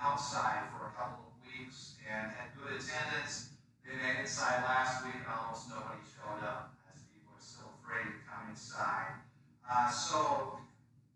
[0.00, 3.52] outside for a couple of weeks and had good attendance.
[3.84, 8.20] They at inside last week, almost nobody showed up as people were still afraid to
[8.24, 9.20] come inside.
[9.68, 10.56] Uh, so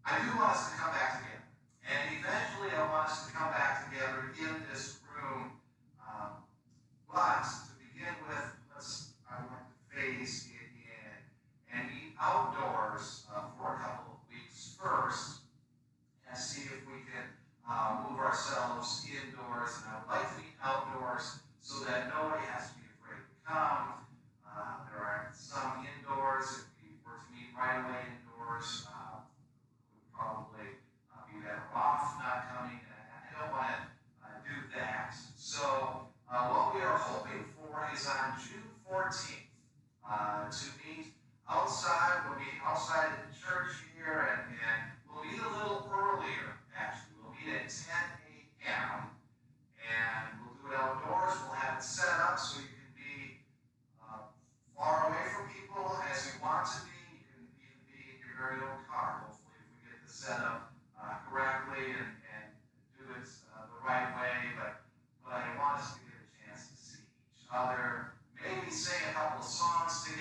[0.05, 1.49] I do want us to come back together.
[1.87, 4.64] And eventually I want us to come back together in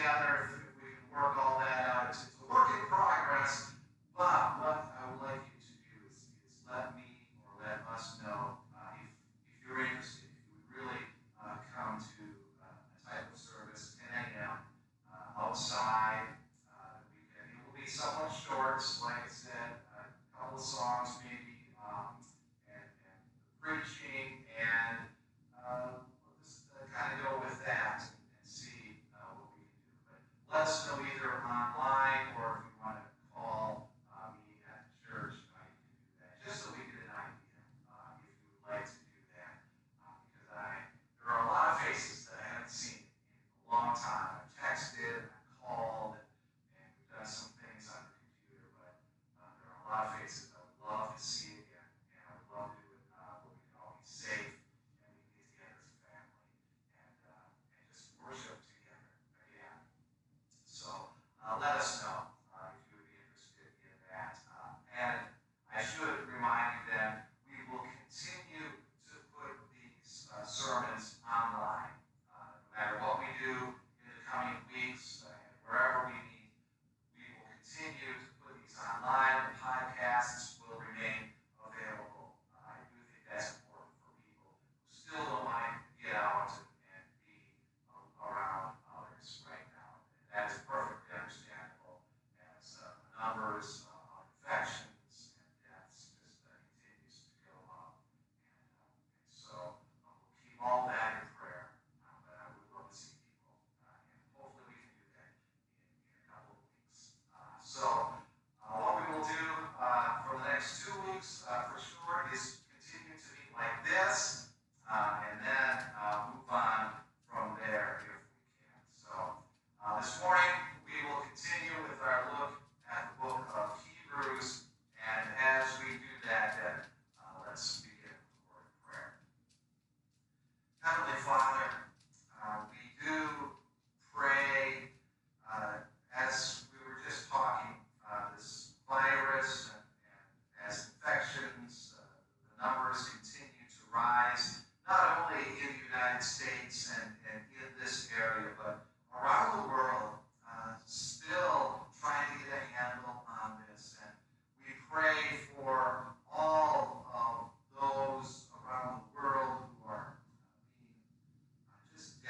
[0.03, 0.32] together.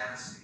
[0.03, 0.42] fantasy.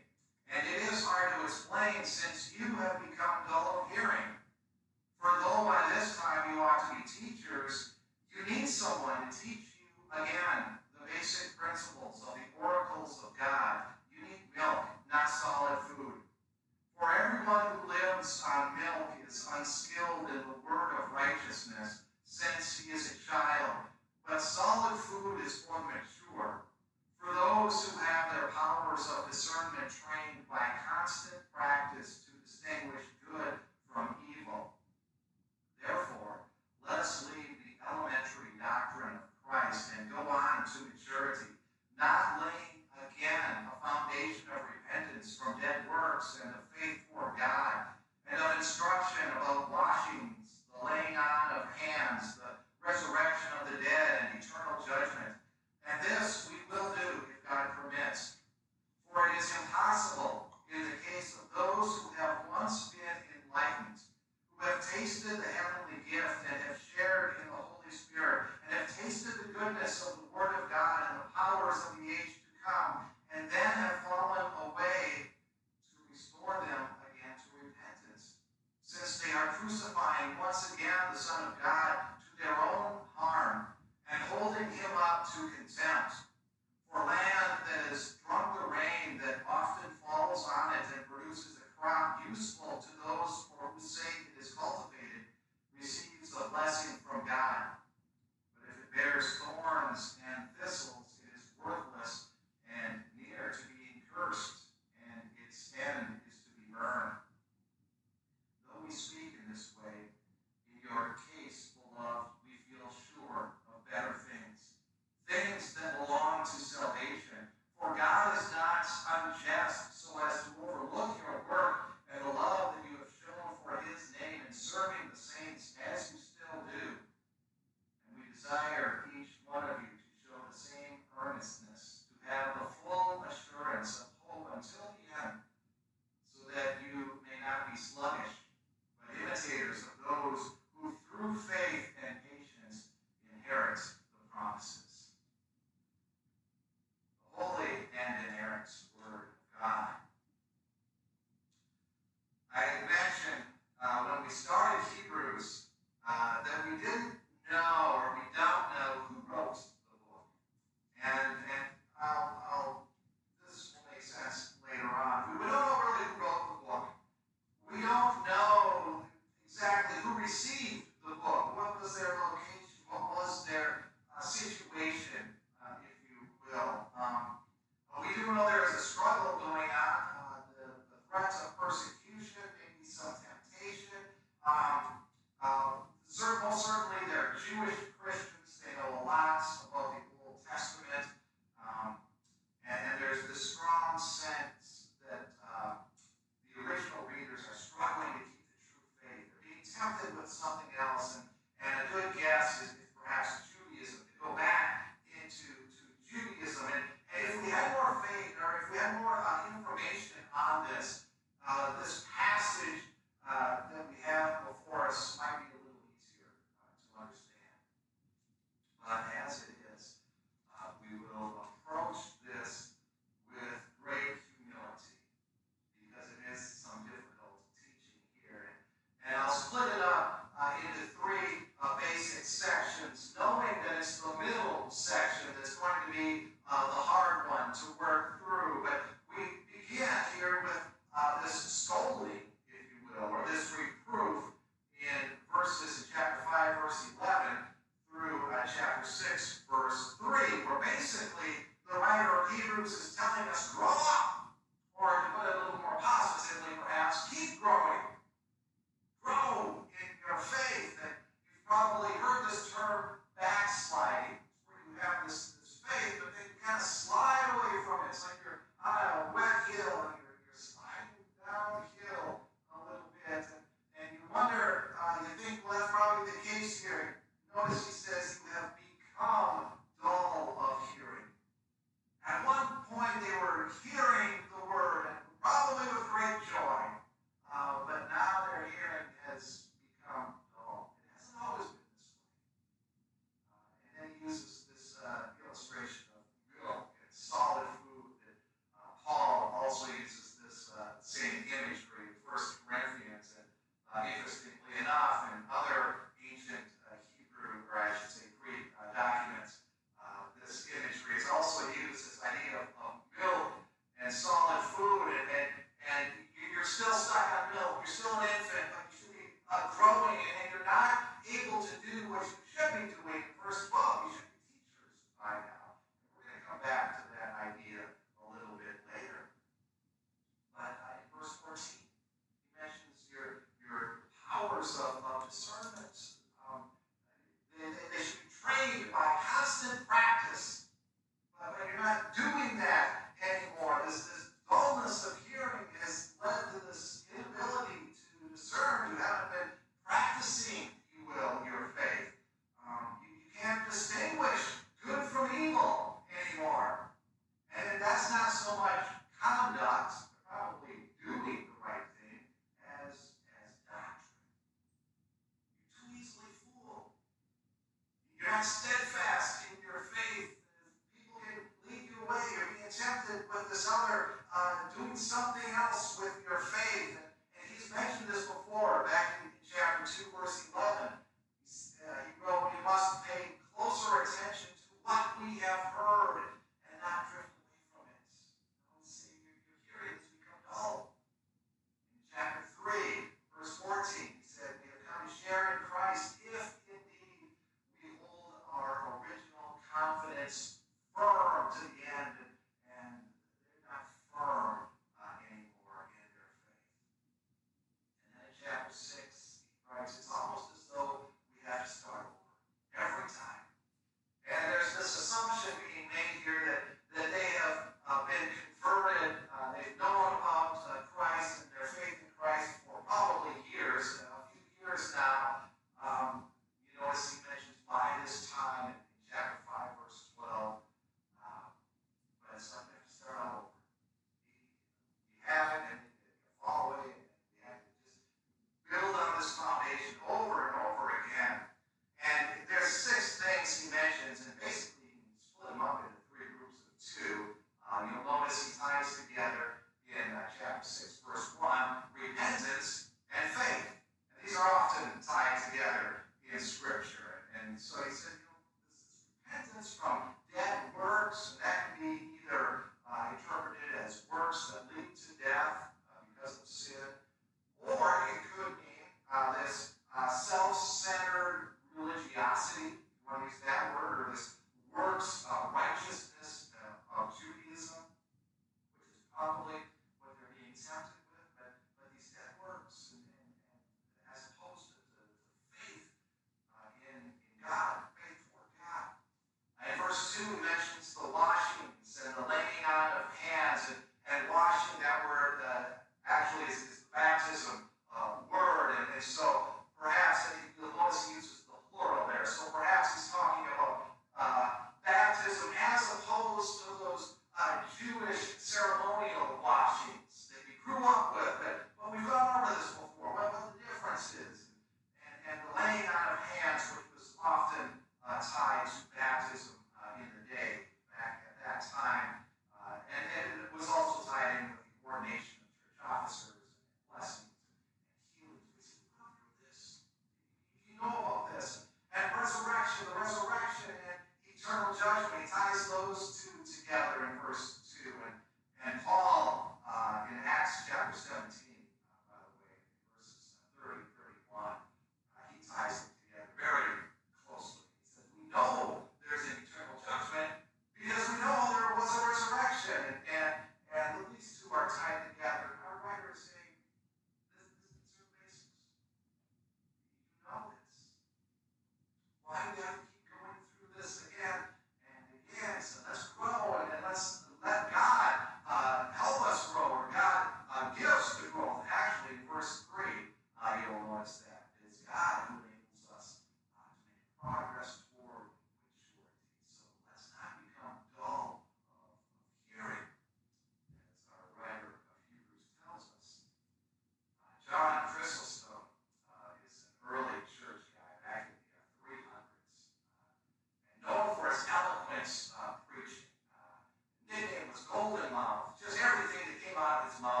[598.21, 600.00] mouth, just everything that came out of his mouth.